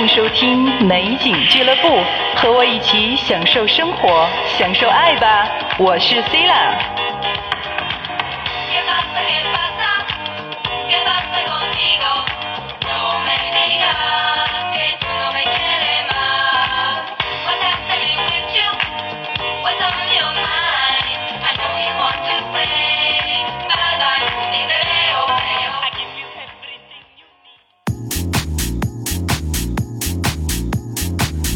[0.00, 2.02] 迎收听美景俱乐部，
[2.36, 4.26] 和我一起享受生活，
[4.56, 5.46] 享受爱吧！
[5.78, 6.46] 我是 c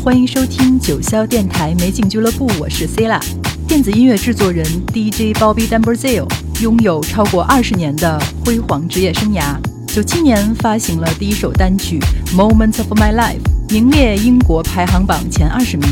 [0.05, 3.21] 欢迎收听九霄电台美景俱乐部，我是 c i l a
[3.67, 6.29] 电子音乐制作人 DJ Bobby d a m b r z i l
[6.61, 9.57] 拥有超过二十年的辉煌职业生涯。
[9.87, 11.99] 九七年发行了第一首单曲
[12.37, 13.41] 《Moments of My Life》，
[13.73, 15.89] 名列英国排行榜前二十名。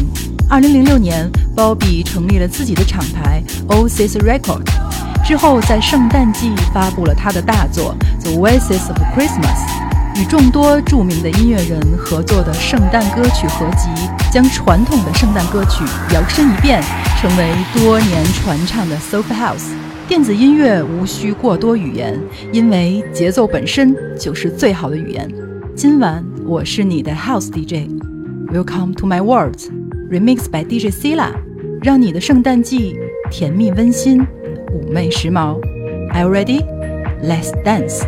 [0.47, 4.67] 二零零六年，Bobby 成立了自己的厂牌 Oasis Record，
[5.25, 9.56] 之后在圣诞季发布了他的大作《The Voices of Christmas》。
[10.15, 13.89] 与众多著名的音乐人合作的圣诞歌曲合集，
[14.31, 16.83] 将传统的圣诞歌曲摇身一变，
[17.19, 19.70] 成为多年传唱的 Soft House
[20.06, 20.83] 电子音乐。
[20.83, 22.20] 无需过多语言，
[22.53, 25.27] 因为节奏本身就是最好的语言。
[25.75, 31.31] 今晚我是你的 House DJ，Welcome to my world，Remix by DJ Sila，
[31.81, 32.98] 让你的圣诞季
[33.31, 35.58] 甜蜜温馨，妩媚时髦。
[36.12, 36.62] Are you ready?
[37.25, 38.03] Let's dance.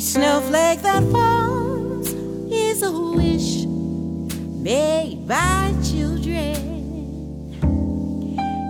[0.00, 2.10] Each snowflake that falls
[2.50, 6.56] is a wish made by children.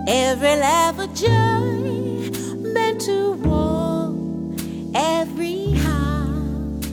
[0.09, 2.31] Every laugh of joy
[2.73, 4.57] meant to warm
[4.93, 6.91] every heart.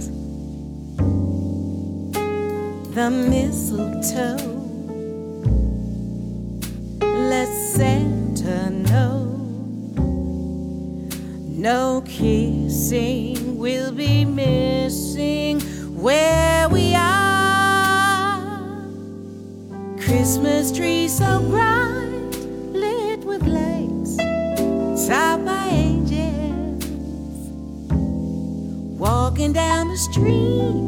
[2.95, 4.39] The mistletoe.
[7.01, 9.25] Let's Santa know.
[11.49, 13.28] No kissing
[13.69, 15.61] we'll be missing
[15.95, 18.41] where we are.
[20.01, 22.33] Christmas trees so bright,
[22.73, 24.17] lit with lights,
[25.07, 26.87] taught by angels,
[28.99, 30.88] walking down the street.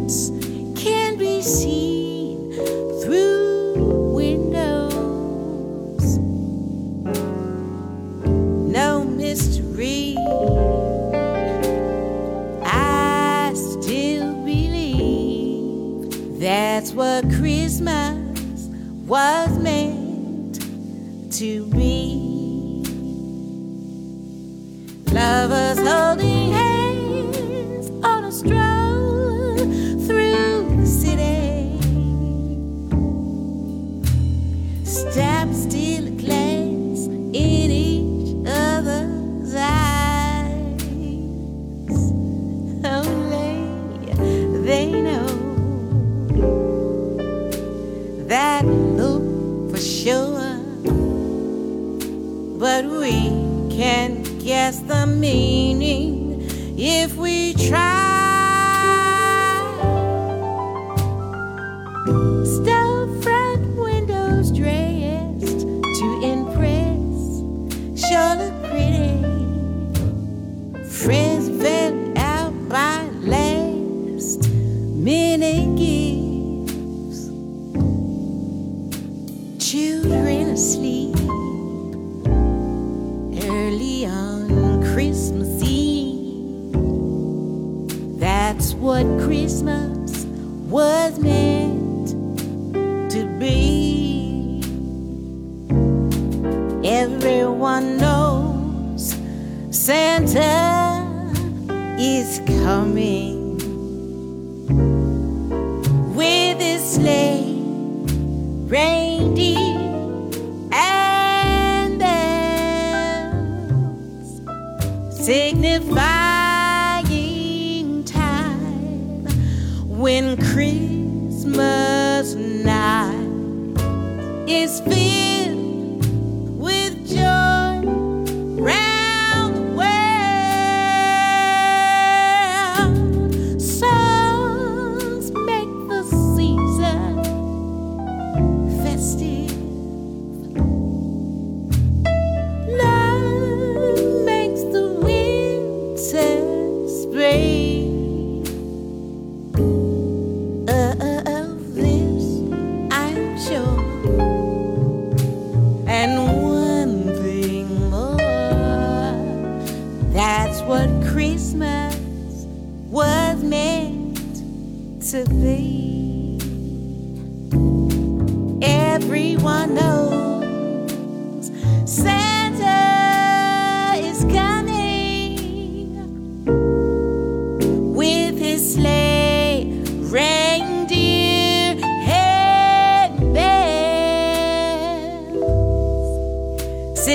[25.91, 26.29] slowly
[62.80, 63.39] Girlfriend.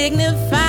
[0.06, 0.65] Signify.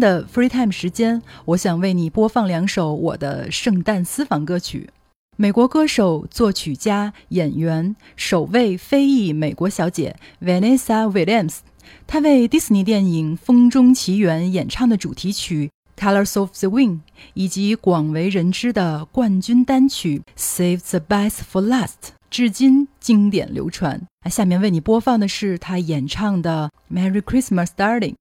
[0.00, 4.88] 的 Free Time 时间，我想为你播放两首我的圣诞私房歌曲。
[5.36, 11.58] 美国歌手、作曲家、演员，首位非裔美国小姐 Vanessa Williams，
[12.06, 15.70] 她为迪士尼电影《风中奇缘》演唱的主题曲
[16.02, 16.96] 《Colors of the Wind》，
[17.34, 21.86] 以及广为人知的冠军单曲《Save the Best for Last》，
[22.28, 24.02] 至今经典流传。
[24.28, 28.12] 下面为你播放的是她演唱的《Merry Christmas, Darling》。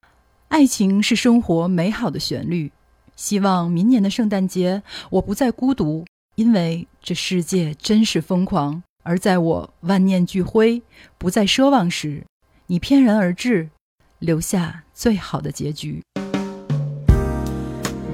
[0.50, 2.72] 爱情是生活美好的旋律。
[3.16, 4.82] 希望明年的圣诞节
[5.12, 8.82] 我不再孤独，因为这世界真是疯狂。
[9.04, 10.82] 而在我万念俱灰、
[11.18, 12.24] 不再奢望时，
[12.68, 13.70] 你翩然而至，
[14.18, 16.02] 留下最好的结局。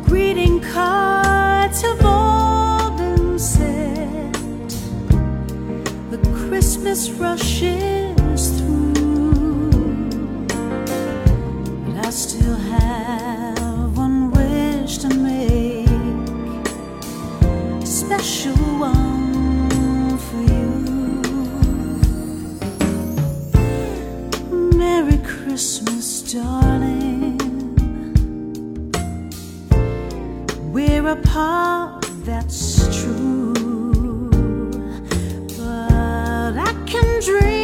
[0.05, 4.75] Greeting cards have all been sent.
[6.11, 6.19] The
[6.49, 8.04] Christmas rushes.
[13.05, 15.87] Have one wish to make.
[17.81, 20.71] A special one for you.
[24.77, 27.37] Merry Christmas, darling.
[30.73, 34.29] We're apart, that's true.
[35.57, 37.54] But I can dream,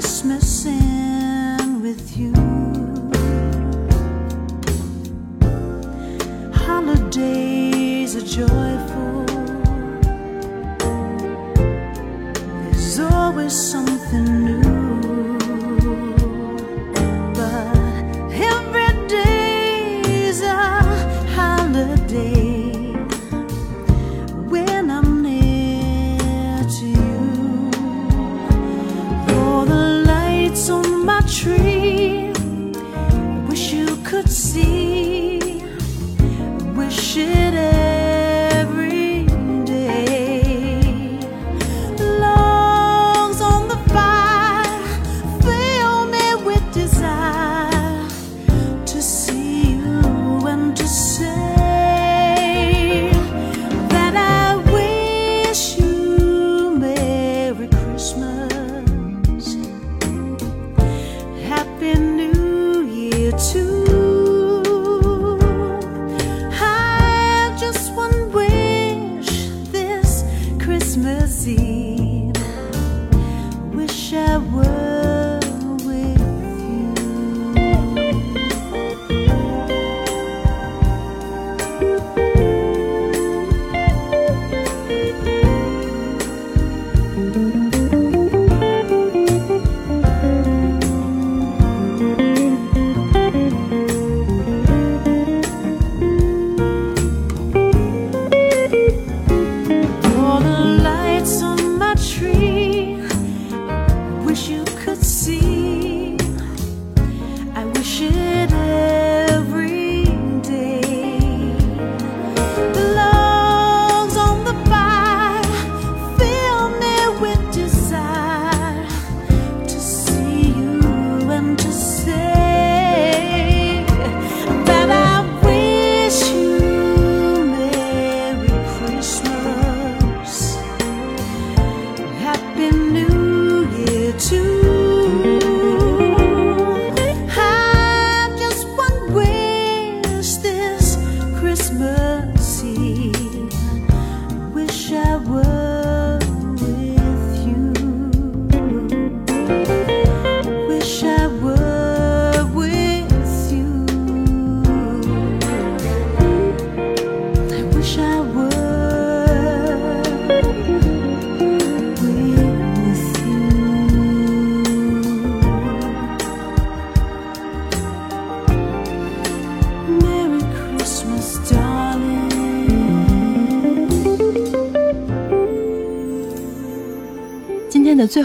[0.00, 0.49] Christmas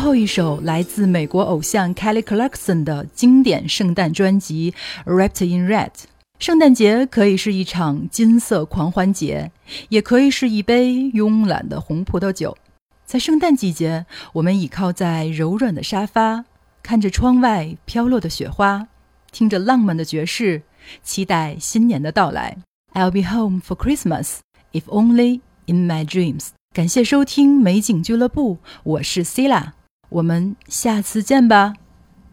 [0.06, 4.72] 最后一首来自美国偶像 Kelly Clarkson 的经典圣诞专辑
[5.12, 5.90] 《Wrapped in Red》。
[6.38, 9.52] 圣诞节可以是一场金色狂欢节，
[9.90, 12.56] 也可以是一杯慵懒的红葡萄酒。
[13.04, 16.46] 在圣诞季节，我们倚靠在柔软的沙发，
[16.84, 18.88] 看着窗外飘落的雪花，
[19.32, 20.62] 听着浪漫的爵士，
[21.02, 22.56] 期待新年的到来。
[22.94, 24.36] I'll be home for Christmas,
[24.72, 26.50] if only in my dreams。
[26.72, 29.72] 感谢收听美景俱乐部，我是 Sila，
[30.16, 31.74] 我们下次见吧，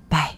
[0.08, 0.36] 拜。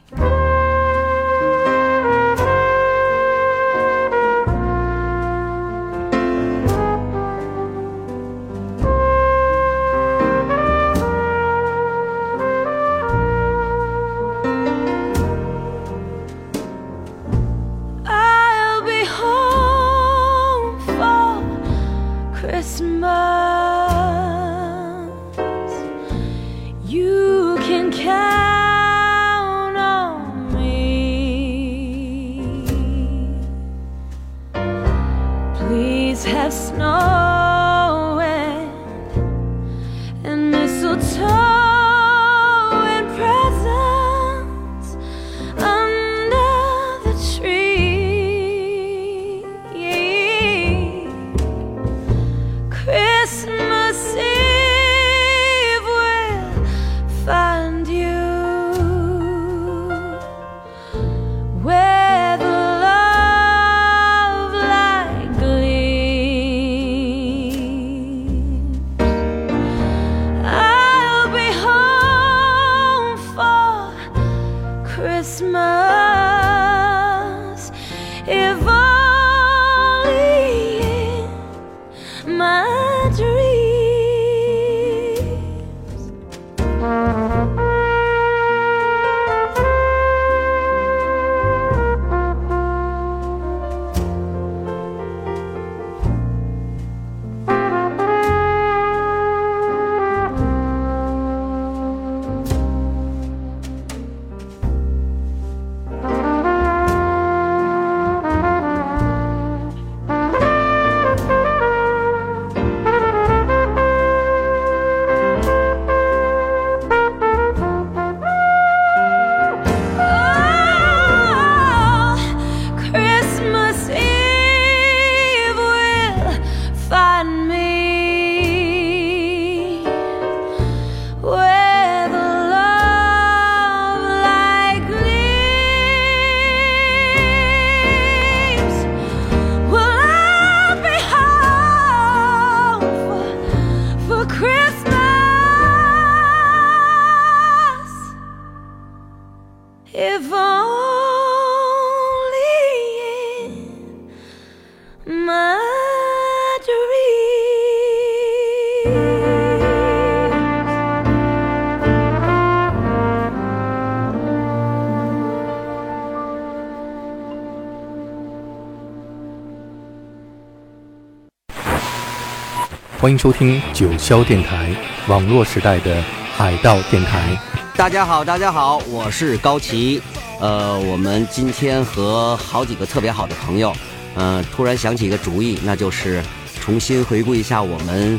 [173.05, 174.75] 欢迎收听九霄电台，
[175.09, 176.03] 网络时代的
[176.35, 177.39] 海盗电台。
[177.77, 180.01] 大家好，大家好，我是高奇。
[180.41, 183.77] 呃，我们今天和好几个特别好的朋友，
[184.15, 186.23] 嗯、突然想起一个主意，那就是
[186.63, 188.19] 重新回顾一下我们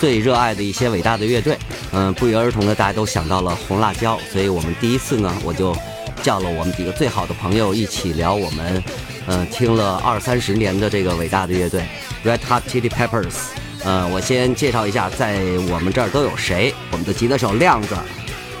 [0.00, 1.56] 最热爱的一些伟大的乐队。
[1.92, 5.72] 嗯、不约而同的，大家都想到了红辣椒，所以我们第一次呢，我就
[6.20, 8.82] 叫了我们几个最好的朋友一起聊我们，
[9.28, 11.84] 嗯、听了二三十年的这个伟大的乐队
[12.24, 13.54] Red Hot Chili Peppers。
[13.86, 15.38] 呃，我先介绍一下，在
[15.70, 16.74] 我们这儿都有谁？
[16.90, 17.94] 我们的吉他手亮子，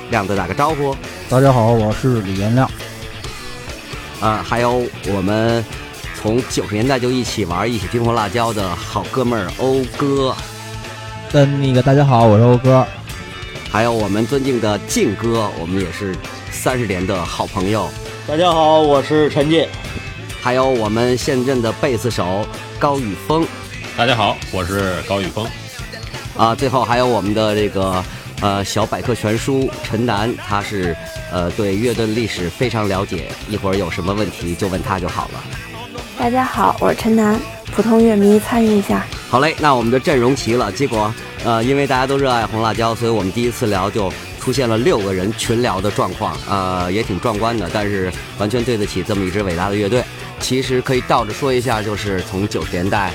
[0.08, 0.94] 亮子打个招呼。
[1.28, 2.70] 大家好，我是李延亮。
[4.20, 5.64] 啊，还有我们
[6.14, 10.32] 从九十年代就一起玩、一起听红辣椒的好哥们儿欧哥，
[11.32, 12.86] 跟那个大家好，我是欧哥。
[13.68, 16.14] 还有我们尊敬的靖哥，我们也是
[16.52, 17.90] 三十年的好朋友。
[18.28, 19.66] 大家好，我是陈进。
[20.40, 22.46] 还有我们现任的贝斯手
[22.78, 23.44] 高宇峰
[23.96, 25.48] 大家好，我是高宇峰。
[26.36, 28.04] 啊，最后还有我们的这个
[28.42, 30.94] 呃小百科全书陈楠，他是
[31.32, 35.42] 呃对乐队历史非常了解，一会儿有什么问题就问他就好了。
[36.18, 37.40] 大家好，我是陈楠，
[37.74, 39.06] 普通乐迷参与一下。
[39.30, 40.70] 好嘞，那我们的阵容齐了。
[40.70, 47.70] 结果，呃，因为大家都热爱红辣椒，所以我们第一次聊就出现了六个人群聊的状况，呃，也挺壮观的。
[47.72, 50.04] 但是完全对得起这么一支伟大的乐队。
[50.38, 53.10] 其实可以倒着说一下，就是从九十年代，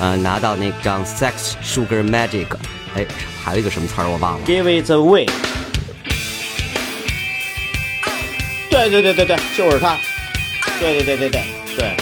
[0.00, 2.46] 呃，拿到那张《Sex Sugar Magic》，
[2.96, 3.06] 哎，
[3.42, 4.46] 还有一个什么词儿我忘了。
[4.46, 5.28] Give it away。
[8.68, 9.96] 对对对对对，就是他。
[10.80, 11.42] 对对对对对
[11.76, 11.96] 对。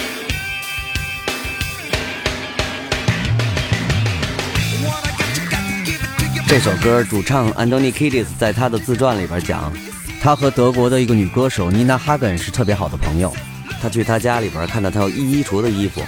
[6.47, 9.71] 这首歌主唱 Anthony Kiedis 在他的自传里边讲，
[10.19, 13.31] 他和德国的一个女歌手妮娜哈根是特别好的朋友。
[13.81, 16.01] 他去她家里边看到她有一衣橱的衣服，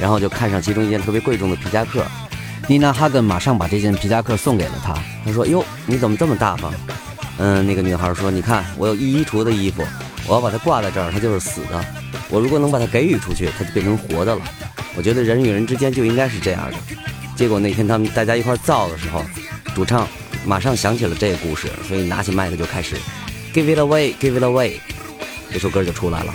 [0.00, 2.04] 然后就看上其中一件特别贵重的皮夹克。
[2.66, 4.94] 妮娜哈根马上把这件皮夹克送给了他。
[5.24, 6.72] 他说：“哟，你怎么这么大方？”
[7.38, 9.82] 嗯，那个女孩说：“你看，我有一衣橱的衣服，
[10.26, 11.84] 我要把它挂在这儿，它就是死的。
[12.28, 14.42] 我如果能把它给予出去，它就变成活的了。
[14.96, 16.76] 我觉得人与人之间就应该是这样的。”
[17.34, 19.24] 结果那天他们大家一块造的时候，
[19.74, 20.06] 主唱
[20.44, 22.96] 马上想起了这个故事，所以拿起麦克就开始
[23.54, 24.74] Give it away, give it away，
[25.50, 26.34] 这首歌就出来了。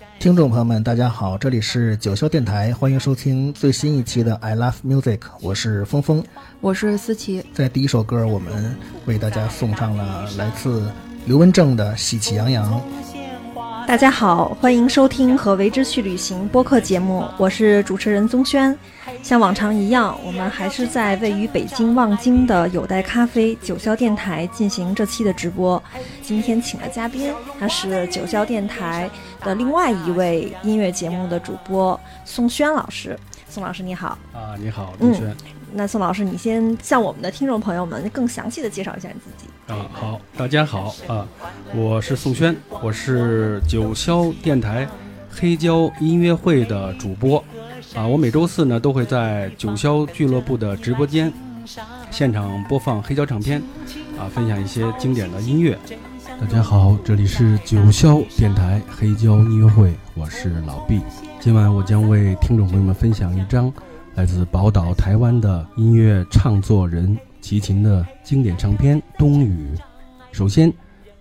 [0.21, 6.23] 听众朋友们，大家好，这里是九霄电台，欢迎收听最新一期的 I Love Music，我是峰峰。
[6.59, 10.91] 我是思琪，在第一首歌，我们为大家送上了来自
[11.25, 12.71] 刘文正的《喜气洋洋》。
[13.87, 18.77] 大家好，欢迎收听和为之去旅行播客节目，我是主持人宗轩。
[19.21, 25.81] 像往常一样，我们还是在位于北京望京的有待咖啡九霄电台进行这期的直播。
[26.21, 29.09] 今天请了嘉宾，他是九霄电台
[29.41, 33.17] 的另外一位音乐节目的主播宋轩老师。
[33.49, 35.35] 宋老师你好，啊，你好，嗯。
[35.73, 39.49] 那宋老师你先向我们的听众朋友们更详细的介绍一下你自己。
[39.71, 41.25] 啊，好，大家好啊，
[41.73, 42.53] 我是宋轩，
[42.83, 44.85] 我是九霄电台
[45.29, 47.41] 黑胶音乐会的主播
[47.95, 51.31] 啊，我每周四呢都会在九霄俱乐部的直播间
[52.09, 53.63] 现场播放黑胶唱片
[54.19, 55.79] 啊，分享一些经典的音乐。
[56.41, 60.99] 大家好，这里是九霄电台黑胶音乐会，我是老毕。
[61.39, 63.71] 今晚我将为听众朋友们分享一张
[64.15, 69.75] 来自宝岛台湾的音乐唱作人齐秦的经典唱片《冬雨》。
[70.31, 70.71] 首先，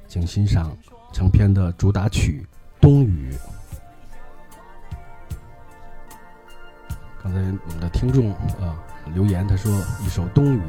[0.06, 0.76] 请欣赏
[1.12, 2.46] 唱片的主打曲
[2.80, 3.32] 《冬雨》。
[7.22, 8.76] 刚才我们的听众啊
[9.14, 9.72] 留言，他说
[10.04, 10.60] 一首《冬雨》，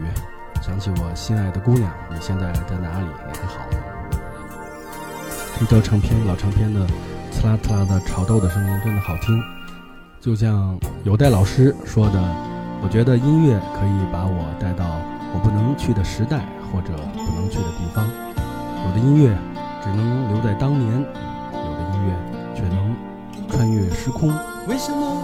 [0.66, 3.06] 想起我心爱的姑娘，你现在在哪里？
[3.06, 3.78] 你还好吗？
[5.60, 6.88] 黑胶唱片老唱片的
[7.32, 9.39] 刺啦刺啦的炒豆的声音真的好听，
[10.20, 12.20] 就像有代老师说的，
[12.82, 14.99] 我觉得音乐可以把我带到
[15.34, 18.08] 我不能去的时代或者不能去的地方。
[18.86, 19.38] 有的音乐
[19.84, 22.16] 只能留在当年，有的音乐
[22.56, 22.96] 却能
[23.50, 24.30] 穿越时空。
[24.68, 25.22] 为什么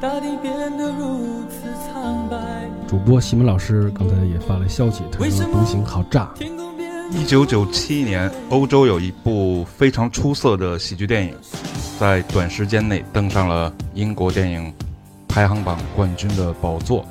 [0.00, 2.36] 大地变得如此苍白？
[2.86, 6.30] 主播西门老师刚才也发了消息，他说独行好炸。
[7.10, 11.34] 一九九七年，欧洲有一部非常出色的喜剧电影，
[11.98, 14.72] 在短时间内登上了英国电影
[15.26, 17.04] 排行榜冠军的宝座，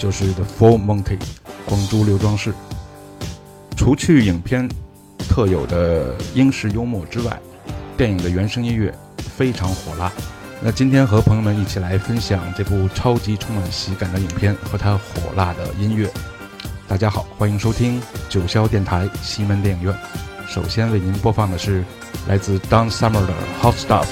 [0.00, 1.18] 就是《The Full Monty》
[1.66, 2.54] 光珠刘庄士。
[3.76, 4.66] 除去影片
[5.28, 7.38] 特有的英式幽默之外，
[7.98, 10.10] 电影的原声音乐非常火辣。
[10.62, 16.10] 那今天和朋友们一起来分享这部超级充满喜感的影片和它火辣的音乐。
[16.88, 19.94] 大家好，欢迎收听九霄电台西门电影院。
[20.48, 21.84] 首先为您播放的是
[22.26, 24.06] 来自 Don Summer 的《Hot Stuff》。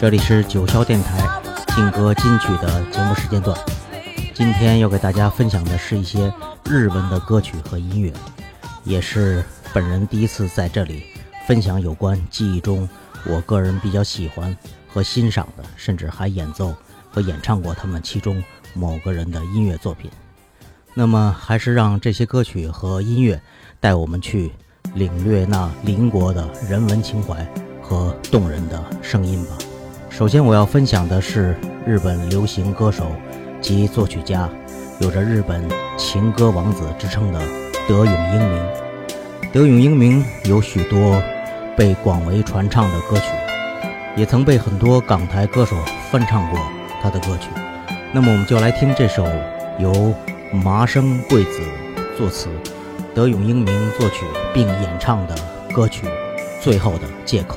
[0.00, 1.28] 这里是九霄电台
[1.74, 3.58] 劲歌金曲的节目时间段。
[4.32, 6.32] 今天要给大家分享的是一些
[6.64, 8.12] 日文的歌曲和音乐，
[8.84, 9.44] 也是
[9.74, 11.02] 本人第一次在这里
[11.48, 12.88] 分享有关记忆中
[13.26, 16.72] 我个人比较喜欢和欣赏的，甚至还演奏
[17.10, 18.42] 和演唱过他们其中
[18.74, 20.08] 某个人的音乐作品。
[20.94, 23.40] 那么，还是让这些歌曲和音乐
[23.80, 24.52] 带我们去
[24.94, 27.44] 领略那邻国的人文情怀
[27.82, 29.58] 和动人的声音吧。
[30.18, 31.54] 首先，我要分享的是
[31.86, 33.12] 日本流行歌手
[33.60, 34.48] 及作曲家，
[34.98, 35.62] 有着日本
[35.96, 37.38] 情歌王子之称的
[37.88, 38.66] 德永英明。
[39.52, 41.22] 德永英明有许多
[41.76, 43.26] 被广为传唱的歌曲，
[44.16, 45.76] 也曾被很多港台歌手
[46.10, 46.58] 翻唱过
[47.00, 47.48] 他的歌曲。
[48.12, 49.24] 那么，我们就来听这首
[49.78, 50.12] 由
[50.52, 51.60] 麻生贵子
[52.16, 52.48] 作词、
[53.14, 55.36] 德永英明作曲并演唱的
[55.72, 56.06] 歌曲
[56.60, 57.56] 《最后的借口》。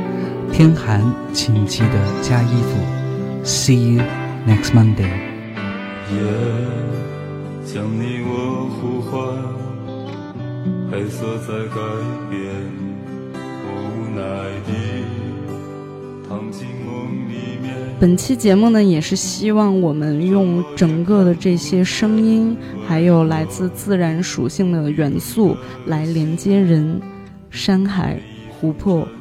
[0.51, 1.01] 天寒，
[1.33, 2.77] 请记得加衣服。
[3.43, 4.03] See you
[4.45, 5.09] next Monday。
[6.13, 6.21] 夜
[7.65, 9.17] 将你我呼唤，
[10.91, 11.81] 黑色在改
[12.29, 12.41] 变，
[13.65, 14.21] 无奈
[14.67, 14.71] 地
[16.27, 17.73] 躺进梦里面。
[17.99, 27.01] 本期节目呢，也是希望我们用整个的这些声音，还有来自自然属性的元素，来连接人、
[27.49, 29.07] 山海、湖泊。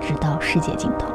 [0.00, 1.08] 直到世界尽头。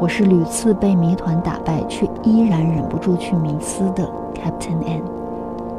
[0.00, 5.02] 我是屡次被谜团打败，却依然忍不住去迷思的 Captain N。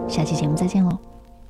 [0.08, 0.98] 下期节目再见喽，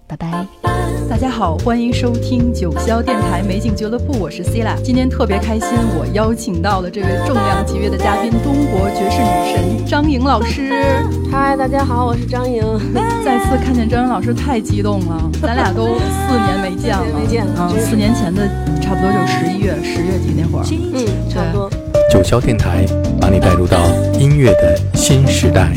[0.05, 0.78] 拜拜。
[1.09, 5.67] 大家好，欢迎收听九霄电台美景俱乐部，我是 c i l a 今天特别开心，
[5.97, 10.71] 我邀请到了这位重量级别的嘉宾——中国爵士女神张莹老师。
[11.31, 12.63] 嗨，大家好，我是张莹。
[13.25, 15.29] 再次看见张莹老师，太激动了。
[15.41, 18.47] 咱俩都四年没见了，没见啊，四年前的
[18.81, 21.69] 差不多就十一月、十月底那会儿，嗯，差不多。
[22.11, 22.85] 九霄电台
[23.19, 23.77] 把你带入到
[24.19, 25.71] 音乐的新时代。